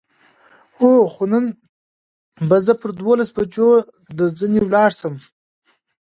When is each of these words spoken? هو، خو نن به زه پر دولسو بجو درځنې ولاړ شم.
هو، 0.79 0.93
خو 1.13 1.23
نن 1.31 1.45
به 2.49 2.57
زه 2.65 2.73
پر 2.81 2.89
دولسو 3.01 3.33
بجو 3.35 3.67
درځنې 4.17 4.59
ولاړ 4.63 4.89
شم. 4.99 5.15